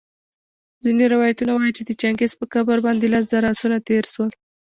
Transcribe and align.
ځیني 0.83 1.05
روایتونه 1.13 1.51
وايي 1.53 1.71
چي 1.77 1.83
د 1.85 1.91
چنګیز 2.01 2.31
په 2.39 2.45
قبر 2.53 2.77
باندي 2.85 3.07
لس 3.13 3.23
زره 3.33 3.47
آسونه 3.53 3.77
تېرسول 3.89 4.29